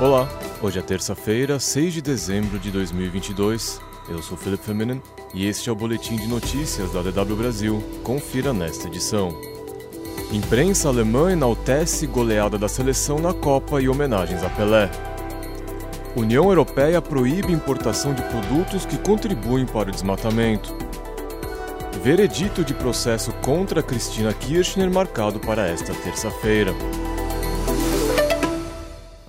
Olá, 0.00 0.26
hoje 0.62 0.78
é 0.78 0.82
terça-feira, 0.82 1.60
6 1.60 1.92
de 1.92 2.00
dezembro 2.00 2.58
de 2.58 2.70
2022. 2.70 3.82
Eu 4.08 4.22
sou 4.22 4.34
Philip 4.34 4.64
Feminin 4.64 5.02
e 5.34 5.46
este 5.46 5.68
é 5.68 5.72
o 5.72 5.76
boletim 5.76 6.16
de 6.16 6.26
notícias 6.26 6.90
da 6.90 7.02
DW 7.02 7.36
Brasil. 7.36 7.84
Confira 8.02 8.50
nesta 8.50 8.88
edição. 8.88 9.28
Imprensa 10.32 10.88
alemã 10.88 11.30
enaltece 11.30 12.06
goleada 12.06 12.56
da 12.56 12.66
seleção 12.66 13.18
na 13.18 13.34
Copa 13.34 13.82
e 13.82 13.90
homenagens 13.90 14.42
a 14.42 14.48
Pelé. 14.48 14.90
União 16.16 16.48
Europeia 16.48 17.02
proíbe 17.02 17.52
importação 17.52 18.14
de 18.14 18.22
produtos 18.22 18.86
que 18.86 18.96
contribuem 18.96 19.66
para 19.66 19.90
o 19.90 19.92
desmatamento. 19.92 20.74
Veredito 22.02 22.64
de 22.64 22.72
processo 22.72 23.34
contra 23.44 23.82
Cristina 23.82 24.32
Kirchner 24.32 24.90
marcado 24.90 25.38
para 25.38 25.68
esta 25.68 25.92
terça-feira. 25.92 26.74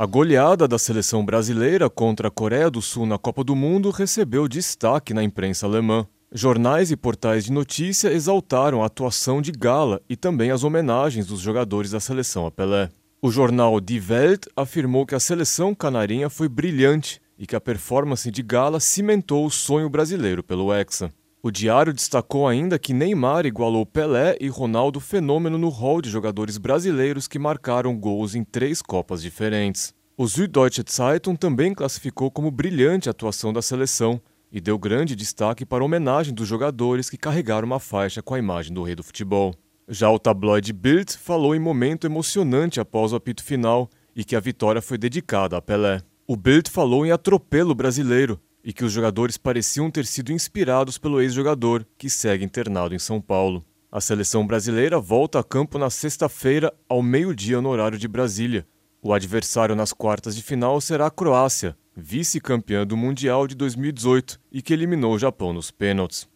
A 0.00 0.06
goleada 0.06 0.66
da 0.66 0.78
seleção 0.78 1.22
brasileira 1.22 1.90
contra 1.90 2.28
a 2.28 2.30
Coreia 2.30 2.70
do 2.70 2.80
Sul 2.80 3.04
na 3.04 3.18
Copa 3.18 3.44
do 3.44 3.54
Mundo 3.54 3.90
recebeu 3.90 4.48
destaque 4.48 5.12
na 5.12 5.22
imprensa 5.22 5.66
alemã. 5.66 6.06
Jornais 6.32 6.90
e 6.90 6.96
portais 6.96 7.44
de 7.44 7.52
notícia 7.52 8.10
exaltaram 8.10 8.82
a 8.82 8.86
atuação 8.86 9.42
de 9.42 9.52
Gala 9.52 10.00
e 10.08 10.16
também 10.16 10.50
as 10.50 10.64
homenagens 10.64 11.26
dos 11.26 11.40
jogadores 11.40 11.90
da 11.90 12.00
seleção 12.00 12.46
a 12.46 12.50
Pelé. 12.50 12.88
O 13.20 13.30
jornal 13.30 13.78
Die 13.78 14.00
Welt 14.00 14.46
afirmou 14.56 15.04
que 15.04 15.14
a 15.14 15.20
seleção 15.20 15.74
canarinha 15.74 16.30
foi 16.30 16.48
brilhante 16.48 17.20
e 17.38 17.46
que 17.46 17.54
a 17.54 17.60
performance 17.60 18.30
de 18.30 18.42
Gala 18.42 18.80
cimentou 18.80 19.44
o 19.44 19.50
sonho 19.50 19.90
brasileiro 19.90 20.42
pelo 20.42 20.72
Hexa. 20.72 21.12
O 21.42 21.50
diário 21.50 21.94
destacou 21.94 22.46
ainda 22.46 22.78
que 22.78 22.92
Neymar 22.92 23.46
igualou 23.46 23.86
Pelé 23.86 24.36
e 24.38 24.48
Ronaldo 24.48 25.00
fenômeno 25.00 25.56
no 25.56 25.70
hall 25.70 26.02
de 26.02 26.10
jogadores 26.10 26.58
brasileiros 26.58 27.26
que 27.26 27.38
marcaram 27.38 27.98
gols 27.98 28.34
em 28.34 28.44
três 28.44 28.82
Copas 28.82 29.22
diferentes. 29.22 29.94
O 30.18 30.28
Süddeutsche 30.28 30.84
Zeitung 30.86 31.36
também 31.36 31.72
classificou 31.72 32.30
como 32.30 32.50
brilhante 32.50 33.08
a 33.08 33.12
atuação 33.12 33.54
da 33.54 33.62
seleção 33.62 34.20
e 34.52 34.60
deu 34.60 34.78
grande 34.78 35.16
destaque 35.16 35.64
para 35.64 35.82
a 35.82 35.86
homenagem 35.86 36.34
dos 36.34 36.46
jogadores 36.46 37.08
que 37.08 37.16
carregaram 37.16 37.64
uma 37.64 37.80
faixa 37.80 38.20
com 38.20 38.34
a 38.34 38.38
imagem 38.38 38.74
do 38.74 38.82
rei 38.82 38.94
do 38.94 39.02
futebol. 39.02 39.54
Já 39.88 40.10
o 40.10 40.18
tabloide 40.18 40.74
Bild 40.74 41.16
falou 41.16 41.54
em 41.54 41.58
momento 41.58 42.06
emocionante 42.06 42.80
após 42.80 43.14
o 43.14 43.16
apito 43.16 43.42
final 43.42 43.88
e 44.14 44.24
que 44.24 44.36
a 44.36 44.40
vitória 44.40 44.82
foi 44.82 44.98
dedicada 44.98 45.56
a 45.56 45.62
Pelé. 45.62 46.02
O 46.26 46.36
Bild 46.36 46.70
falou 46.70 47.06
em 47.06 47.12
atropelo 47.12 47.74
brasileiro 47.74 48.38
e 48.64 48.72
que 48.72 48.84
os 48.84 48.92
jogadores 48.92 49.36
pareciam 49.36 49.90
ter 49.90 50.06
sido 50.06 50.32
inspirados 50.32 50.98
pelo 50.98 51.20
ex-jogador, 51.20 51.86
que 51.96 52.10
segue 52.10 52.44
internado 52.44 52.94
em 52.94 52.98
São 52.98 53.20
Paulo. 53.20 53.64
A 53.90 54.00
seleção 54.00 54.46
brasileira 54.46 55.00
volta 55.00 55.40
a 55.40 55.44
campo 55.44 55.78
na 55.78 55.90
sexta-feira, 55.90 56.72
ao 56.88 57.02
meio-dia, 57.02 57.60
no 57.60 57.68
horário 57.68 57.98
de 57.98 58.06
Brasília. 58.06 58.66
O 59.02 59.12
adversário 59.12 59.74
nas 59.74 59.92
quartas 59.92 60.36
de 60.36 60.42
final 60.42 60.80
será 60.80 61.06
a 61.06 61.10
Croácia, 61.10 61.76
vice-campeã 61.96 62.86
do 62.86 62.96
Mundial 62.96 63.46
de 63.46 63.54
2018 63.54 64.38
e 64.52 64.62
que 64.62 64.72
eliminou 64.72 65.14
o 65.14 65.18
Japão 65.18 65.52
nos 65.52 65.70
pênaltis. 65.70 66.28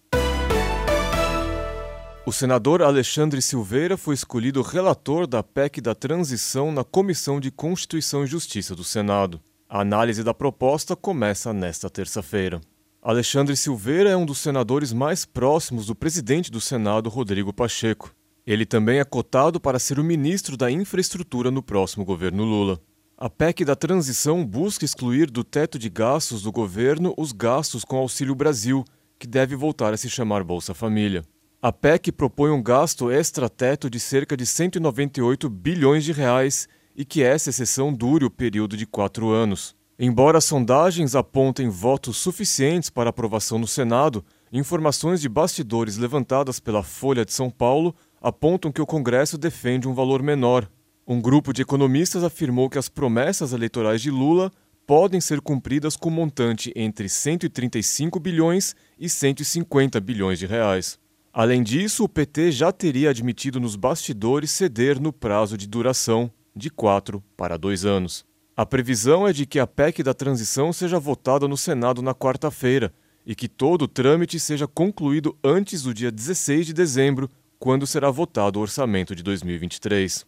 O 2.27 2.33
senador 2.33 2.81
Alexandre 2.81 3.43
Silveira 3.43 3.99
foi 3.99 4.15
escolhido 4.15 4.63
relator 4.63 5.27
da 5.27 5.43
PEC 5.43 5.81
da 5.83 5.95
transição 5.95 6.73
na 6.73 6.83
Comissão 6.83 7.39
de 7.39 7.51
Constituição 7.51 8.25
e 8.25 8.27
Justiça 8.27 8.75
do 8.75 8.83
Senado. 8.83 9.43
A 9.75 9.81
análise 9.81 10.23
da 10.23 10.33
proposta 10.33 10.95
começa 10.95 11.53
nesta 11.53 11.91
terça-feira. 11.91 12.61
Alexandre 13.03 13.57
Silveira 13.57 14.09
é 14.09 14.17
um 14.17 14.25
dos 14.25 14.39
senadores 14.39 14.93
mais 14.93 15.25
próximos 15.25 15.87
do 15.87 15.97
presidente 15.97 16.49
do 16.49 16.61
Senado, 16.61 17.11
Rodrigo 17.11 17.53
Pacheco. 17.53 18.15
Ele 18.47 18.65
também 18.65 19.01
é 19.01 19.05
cotado 19.05 19.59
para 19.59 19.81
ser 19.81 19.99
o 19.99 20.05
ministro 20.05 20.57
da 20.57 20.71
Infraestrutura 20.71 21.51
no 21.51 21.61
próximo 21.61 22.05
governo 22.05 22.45
Lula. 22.45 22.81
A 23.19 23.29
PEC 23.29 23.65
da 23.65 23.75
transição 23.75 24.47
busca 24.47 24.85
excluir 24.85 25.29
do 25.29 25.43
teto 25.43 25.77
de 25.77 25.91
gastos 25.91 26.43
do 26.43 26.53
governo 26.53 27.13
os 27.19 27.33
gastos 27.33 27.85
com 27.85 27.97
Auxílio 27.97 28.37
Brasil, 28.37 28.85
que 29.19 29.27
deve 29.27 29.57
voltar 29.57 29.93
a 29.93 29.97
se 29.97 30.09
chamar 30.09 30.45
Bolsa 30.45 30.73
Família. 30.73 31.25
A 31.61 31.73
PEC 31.73 32.13
propõe 32.13 32.53
um 32.53 32.63
gasto 32.63 33.11
extra-teto 33.11 33.91
de 33.91 33.99
cerca 33.99 34.37
de 34.37 34.47
198 34.47 35.51
bilhões 35.51 36.05
de 36.05 36.13
reais 36.13 36.69
e 36.95 37.05
que 37.05 37.23
essa 37.23 37.51
exceção 37.51 37.93
dure 37.93 38.25
o 38.25 38.31
período 38.31 38.77
de 38.77 38.87
quatro 38.87 39.31
anos. 39.31 39.75
Embora 39.99 40.41
sondagens 40.41 41.15
apontem 41.15 41.69
votos 41.69 42.17
suficientes 42.17 42.91
para 42.91 43.11
aprovação 43.11 43.59
no 43.59 43.67
Senado, 43.67 44.25
informações 44.53 45.21
de 45.21 45.29
bastidores 45.29 45.97
levantadas 45.97 46.59
pela 46.59 46.83
Folha 46.83 47.25
de 47.25 47.33
São 47.33 47.49
Paulo 47.49 47.95
apontam 48.21 48.73
que 48.73 48.83
o 48.83 48.87
Congresso 48.87 49.39
defende 49.39 49.87
um 49.87 49.95
valor 49.95 50.23
menor. 50.23 50.69
Um 51.07 51.21
grupo 51.21 51.53
de 51.53 51.63
economistas 51.63 52.25
afirmou 52.25 52.69
que 52.69 52.79
as 52.79 52.89
promessas 52.89 53.53
eleitorais 53.53 54.01
de 54.01 54.11
Lula 54.11 54.51
podem 54.87 55.21
ser 55.21 55.41
cumpridas 55.41 55.97
com 55.97 56.11
montante 56.11 56.73
entre 56.75 57.09
135 57.09 58.19
bilhões 58.19 58.75
e 58.99 59.09
150 59.09 60.01
bilhões 60.01 60.39
de 60.39 60.47
reais. 60.47 60.99
Além 61.33 61.63
disso, 61.63 62.05
o 62.05 62.09
PT 62.09 62.53
já 62.53 62.73
teria 62.73 63.11
admitido 63.11 63.61
nos 63.61 63.77
bastidores 63.77 64.51
ceder 64.51 65.01
no 65.01 65.13
prazo 65.13 65.57
de 65.57 65.67
duração 65.69 66.31
de 66.55 66.71
quatro 66.71 67.23
para 67.37 67.57
dois 67.57 67.85
anos. 67.85 68.25
A 68.57 68.65
previsão 68.65 69.27
é 69.27 69.33
de 69.33 69.47
que 69.47 69.59
a 69.59 69.67
PEC 69.67 70.03
da 70.03 70.15
transição 70.15 70.73
seja 70.73 70.99
votada 70.99 71.49
no 71.49 71.57
Senado 71.57 72.01
na 72.01 72.15
quarta-feira 72.15 72.93
e 73.27 73.35
que 73.35 73.49
todo 73.49 73.83
o 73.83 73.89
trâmite 73.89 74.39
seja 74.39 74.69
concluído 74.69 75.37
antes 75.43 75.83
do 75.83 75.93
dia 75.93 76.13
16 76.13 76.67
de 76.67 76.73
dezembro, 76.73 77.29
quando 77.59 77.87
será 77.87 78.11
votado 78.11 78.59
o 78.59 78.63
orçamento 78.63 79.15
de 79.15 79.23
2023. 79.23 80.25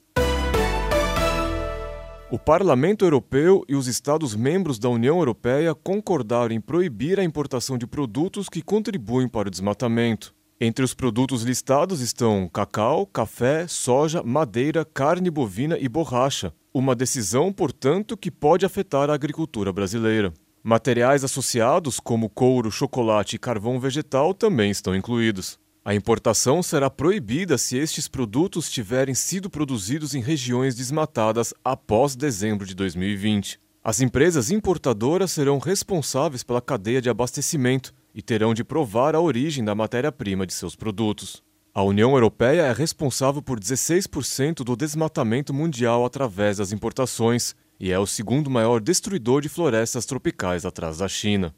O 2.29 2.39
Parlamento 2.41 3.05
Europeu 3.05 3.65
e 3.69 3.77
os 3.77 3.87
Estados-membros 3.87 4.81
da 4.81 4.89
União 4.89 5.19
Europeia 5.19 5.73
concordaram 5.77 6.53
em 6.53 6.61
proibir 6.61 7.21
a 7.21 7.25
importação 7.25 7.79
de 7.79 7.87
produtos 7.87 8.49
que 8.49 8.63
contribuem 8.63 9.29
para 9.29 9.47
o 9.47 9.51
desmatamento. 9.51 10.35
Entre 10.59 10.83
os 10.83 10.95
produtos 10.95 11.43
listados 11.43 12.01
estão 12.01 12.49
cacau, 12.51 13.05
café, 13.05 13.67
soja, 13.69 14.23
madeira, 14.23 14.87
carne 14.87 15.31
bovina 15.31 15.77
e 15.79 15.87
borracha. 15.87 16.51
Uma 16.73 16.95
decisão, 16.95 17.53
portanto, 17.53 18.17
que 18.17 18.31
pode 18.31 18.65
afetar 18.65 19.11
a 19.11 19.15
agricultura 19.15 19.71
brasileira. 19.71 20.33
Materiais 20.63 21.23
associados, 21.23 22.01
como 22.01 22.31
couro, 22.31 22.71
chocolate 22.71 23.37
e 23.37 23.39
carvão 23.39 23.79
vegetal, 23.79 24.33
também 24.33 24.71
estão 24.71 24.97
incluídos. 24.97 25.59
A 25.85 25.95
importação 25.95 26.63
será 26.63 26.89
proibida 26.89 27.59
se 27.59 27.77
estes 27.77 28.09
produtos 28.09 28.71
tiverem 28.71 29.15
sido 29.15 29.51
produzidos 29.51 30.15
em 30.15 30.23
regiões 30.23 30.75
desmatadas 30.75 31.53
após 31.63 32.17
dezembro 32.17 32.67
de 32.67 32.75
2020. 32.75 33.61
As 33.85 34.01
empresas 34.01 34.51
importadoras 34.51 35.33
serão 35.33 35.59
responsáveis 35.59 36.43
pela 36.43 36.63
cadeia 36.63 37.03
de 37.03 37.11
abastecimento 37.11 37.93
e 38.17 38.23
terão 38.23 38.55
de 38.55 38.65
provar 38.65 39.15
a 39.15 39.21
origem 39.21 39.63
da 39.63 39.75
matéria-prima 39.75 40.47
de 40.47 40.55
seus 40.55 40.75
produtos. 40.75 41.45
A 41.75 41.83
União 41.83 42.15
Europeia 42.15 42.63
é 42.63 42.73
responsável 42.73 43.43
por 43.43 43.61
16% 43.61 44.65
do 44.65 44.75
desmatamento 44.75 45.53
mundial 45.53 46.03
através 46.07 46.57
das 46.57 46.73
importações 46.73 47.55
e 47.79 47.93
é 47.93 47.99
o 47.99 48.07
segundo 48.07 48.49
maior 48.49 48.81
destruidor 48.81 49.43
de 49.43 49.51
florestas 49.51 50.07
tropicais 50.07 50.65
atrás 50.65 50.97
da 50.97 51.07
China. 51.07 51.55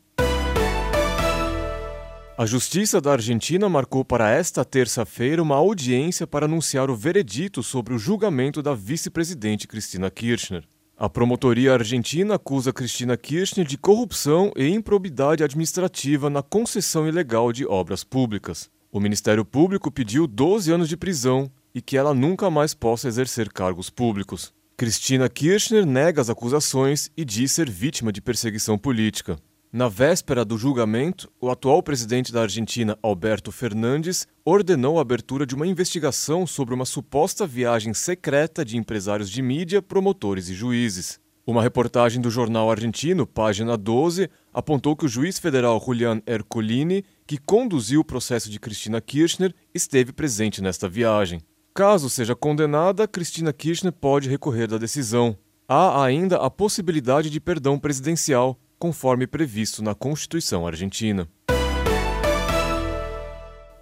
A 2.37 2.45
Justiça 2.45 3.01
da 3.01 3.13
Argentina 3.13 3.69
marcou 3.69 4.05
para 4.05 4.29
esta 4.29 4.65
terça-feira 4.65 5.41
uma 5.41 5.55
audiência 5.55 6.27
para 6.27 6.47
anunciar 6.47 6.91
o 6.91 6.97
veredito 6.97 7.63
sobre 7.63 7.95
o 7.95 7.99
julgamento 7.99 8.61
da 8.61 8.75
vice-presidente 8.75 9.69
Cristina 9.69 10.11
Kirchner. 10.11 10.65
A 11.01 11.09
promotoria 11.09 11.75
argentina 11.75 12.35
acusa 12.35 12.73
Cristina 12.73 13.17
Kirchner 13.17 13.65
de 13.65 13.79
corrupção 13.79 14.51
e 14.57 14.67
improbidade 14.67 15.45
administrativa 15.45 16.29
na 16.29 16.43
concessão 16.43 17.07
ilegal 17.07 17.53
de 17.53 17.65
obras 17.65 18.03
públicas. 18.03 18.69
O 18.91 18.99
Ministério 18.99 19.45
Público 19.45 19.93
pediu 19.93 20.27
12 20.27 20.73
anos 20.73 20.89
de 20.89 20.97
prisão 20.97 21.49
e 21.73 21.81
que 21.81 21.97
ela 21.97 22.13
nunca 22.13 22.51
mais 22.51 22.75
possa 22.75 23.07
exercer 23.07 23.53
cargos 23.53 23.89
públicos. 23.89 24.53
Cristina 24.77 25.29
Kirchner 25.29 25.87
nega 25.87 26.21
as 26.21 26.31
acusações 26.31 27.12
e 27.17 27.25
diz 27.25 27.53
ser 27.53 27.71
vítima 27.71 28.11
de 28.11 28.21
perseguição 28.21 28.77
política. 28.77 29.39
Na 29.70 29.87
véspera 29.87 30.47
do 30.47 30.56
julgamento, 30.56 31.31
o 31.38 31.50
atual 31.50 31.82
presidente 31.82 32.32
da 32.32 32.41
Argentina, 32.41 32.99
Alberto 33.03 33.53
Fernandes, 33.53 34.26
ordenou 34.43 34.99
a 34.99 35.03
abertura 35.03 35.44
de 35.44 35.55
uma 35.55 35.67
investigação 35.67 36.47
sobre 36.47 36.75
uma 36.75 36.87
suposta 36.87 37.47
viagem 37.47 37.93
secreta 37.93 38.65
de 38.65 38.79
empresários 38.79 39.29
de 39.29 39.43
mídia, 39.43 39.82
promotores 39.82 40.49
e 40.49 40.55
juízes. 40.55 41.20
Uma 41.47 41.62
reportagem 41.62 42.19
do 42.19 42.31
jornal 42.31 42.70
argentino, 42.70 43.26
página 43.26 43.76
12, 43.76 44.31
apontou 44.55 44.97
que 44.97 45.05
o 45.05 45.09
juiz 45.09 45.38
federal 45.38 45.79
Julian 45.85 46.23
Ercolini, 46.26 47.05
que 47.26 47.37
conduziu 47.37 48.00
o 48.00 48.05
processo 48.05 48.50
de 48.50 48.59
Cristina 48.59 49.03
Kirchner, 49.03 49.55
esteve 49.75 50.15
presente 50.15 50.62
nesta 50.62 50.88
viagem. 50.88 51.43
Caso 51.75 52.09
seja 52.09 52.35
condenada, 52.35 53.06
Cristina 53.06 53.53
Kirchner 53.53 53.93
pode 53.93 54.31
recorrer 54.31 54.67
da 54.67 54.79
decisão. 54.79 55.37
Há 55.69 56.03
ainda 56.03 56.38
a 56.38 56.49
possibilidade 56.49 57.29
de 57.29 57.38
perdão 57.38 57.79
presidencial, 57.79 58.59
conforme 58.79 59.27
previsto 59.27 59.83
na 59.83 59.95
Constituição 59.95 60.67
argentina. 60.67 61.29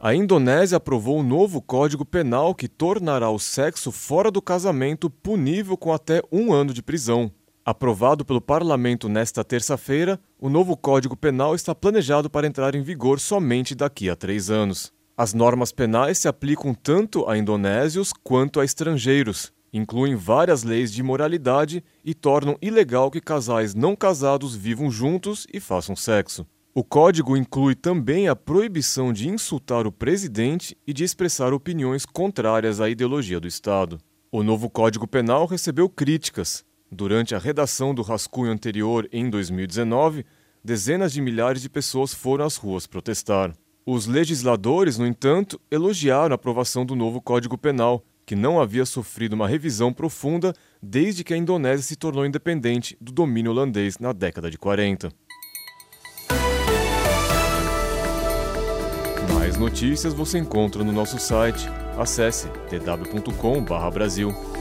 A 0.00 0.14
Indonésia 0.14 0.76
aprovou 0.76 1.18
um 1.18 1.22
novo 1.22 1.60
código 1.60 2.04
penal 2.04 2.54
que 2.54 2.68
tornará 2.68 3.30
o 3.30 3.38
sexo 3.38 3.90
fora 3.90 4.30
do 4.30 4.40
casamento 4.40 5.10
punível 5.10 5.76
com 5.76 5.92
até 5.92 6.22
um 6.30 6.52
ano 6.52 6.72
de 6.72 6.82
prisão. 6.82 7.30
Aprovado 7.64 8.24
pelo 8.24 8.40
parlamento 8.40 9.08
nesta 9.08 9.42
terça-feira, 9.42 10.20
o 10.38 10.48
novo 10.48 10.76
Código 10.76 11.16
Penal 11.16 11.52
está 11.52 11.74
planejado 11.74 12.30
para 12.30 12.46
entrar 12.46 12.76
em 12.76 12.82
vigor 12.82 13.18
somente 13.18 13.74
daqui 13.74 14.08
a 14.08 14.14
três 14.14 14.50
anos. 14.50 14.92
As 15.16 15.34
normas 15.34 15.72
penais 15.72 16.18
se 16.18 16.28
aplicam 16.28 16.72
tanto 16.72 17.28
a 17.28 17.36
indonésios 17.36 18.12
quanto 18.12 18.60
a 18.60 18.64
estrangeiros, 18.64 19.52
incluem 19.76 20.14
várias 20.14 20.62
leis 20.62 20.92
de 20.92 21.02
moralidade 21.02 21.82
e 22.04 22.14
tornam 22.14 22.56
ilegal 22.62 23.10
que 23.10 23.20
casais 23.20 23.74
não 23.74 23.94
casados 23.94 24.54
vivam 24.54 24.90
juntos 24.90 25.46
e 25.52 25.60
façam 25.60 25.94
sexo. 25.94 26.46
O 26.74 26.84
código 26.84 27.36
inclui 27.36 27.74
também 27.74 28.28
a 28.28 28.36
proibição 28.36 29.12
de 29.12 29.28
insultar 29.28 29.86
o 29.86 29.92
presidente 29.92 30.76
e 30.86 30.92
de 30.92 31.04
expressar 31.04 31.54
opiniões 31.54 32.04
contrárias 32.04 32.80
à 32.80 32.88
ideologia 32.90 33.40
do 33.40 33.48
Estado. 33.48 33.98
O 34.30 34.42
novo 34.42 34.68
Código 34.68 35.06
Penal 35.06 35.46
recebeu 35.46 35.88
críticas. 35.88 36.64
Durante 36.92 37.34
a 37.34 37.38
redação 37.38 37.94
do 37.94 38.02
rascunho 38.02 38.52
anterior, 38.52 39.08
em 39.10 39.30
2019, 39.30 40.24
dezenas 40.62 41.12
de 41.12 41.20
milhares 41.20 41.62
de 41.62 41.70
pessoas 41.70 42.12
foram 42.12 42.44
às 42.44 42.56
ruas 42.56 42.86
protestar. 42.86 43.54
Os 43.86 44.06
legisladores, 44.06 44.98
no 44.98 45.06
entanto, 45.06 45.60
elogiaram 45.70 46.32
a 46.32 46.34
aprovação 46.34 46.84
do 46.84 46.94
novo 46.94 47.22
Código 47.22 47.56
Penal, 47.56 48.04
que 48.26 48.34
não 48.34 48.60
havia 48.60 48.84
sofrido 48.84 49.34
uma 49.34 49.46
revisão 49.46 49.92
profunda 49.92 50.52
desde 50.82 51.22
que 51.22 51.32
a 51.32 51.36
Indonésia 51.36 51.84
se 51.84 51.94
tornou 51.94 52.26
independente 52.26 52.96
do 53.00 53.12
domínio 53.12 53.52
holandês 53.52 53.98
na 53.98 54.12
década 54.12 54.50
de 54.50 54.58
40. 54.58 55.12
Mais 59.32 59.56
notícias 59.56 60.12
você 60.12 60.38
encontra 60.38 60.82
no 60.82 60.90
nosso 60.92 61.20
site. 61.20 61.68
Acesse 61.96 62.48
tw.com/brasil. 62.68 64.55